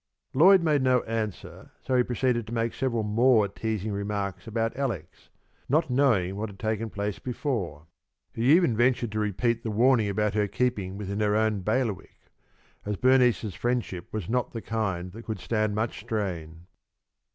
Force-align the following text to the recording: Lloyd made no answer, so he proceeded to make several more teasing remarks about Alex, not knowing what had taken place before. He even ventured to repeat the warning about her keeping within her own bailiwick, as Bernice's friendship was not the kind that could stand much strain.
Lloyd 0.33 0.63
made 0.63 0.81
no 0.81 1.01
answer, 1.03 1.73
so 1.83 1.93
he 1.95 2.01
proceeded 2.01 2.47
to 2.47 2.53
make 2.55 2.73
several 2.73 3.03
more 3.03 3.47
teasing 3.47 3.91
remarks 3.91 4.47
about 4.47 4.75
Alex, 4.75 5.29
not 5.69 5.91
knowing 5.91 6.35
what 6.37 6.49
had 6.49 6.57
taken 6.57 6.89
place 6.89 7.19
before. 7.19 7.85
He 8.33 8.51
even 8.55 8.75
ventured 8.75 9.11
to 9.11 9.19
repeat 9.19 9.61
the 9.61 9.69
warning 9.69 10.09
about 10.09 10.33
her 10.33 10.47
keeping 10.47 10.97
within 10.97 11.19
her 11.19 11.35
own 11.35 11.59
bailiwick, 11.61 12.17
as 12.83 12.95
Bernice's 12.97 13.53
friendship 13.53 14.07
was 14.11 14.27
not 14.27 14.53
the 14.53 14.61
kind 14.63 15.11
that 15.11 15.25
could 15.25 15.39
stand 15.39 15.75
much 15.75 15.99
strain. 15.99 16.65